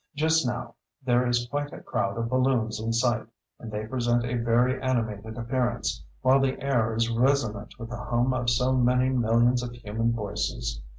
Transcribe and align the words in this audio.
Just 0.15 0.47
now 0.47 0.73
there 1.05 1.27
is 1.27 1.45
quite 1.47 1.71
a 1.71 1.79
crowd 1.79 2.17
of 2.17 2.27
balloons 2.27 2.79
in 2.79 2.91
sight, 2.91 3.27
and 3.59 3.71
they 3.71 3.85
present 3.85 4.25
a 4.25 4.33
very 4.33 4.81
animated 4.81 5.37
appearance, 5.37 6.03
while 6.23 6.39
the 6.41 6.59
air 6.59 6.95
is 6.95 7.11
resonant 7.11 7.77
with 7.77 7.91
the 7.91 7.97
hum 8.05 8.33
of 8.33 8.49
so 8.49 8.73
many 8.73 9.09
millions 9.09 9.61
of 9.61 9.73
human 9.75 10.11
voices. 10.11 10.81